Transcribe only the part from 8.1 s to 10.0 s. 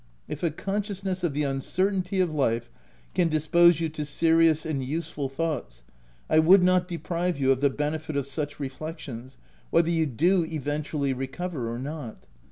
of such reflections, whether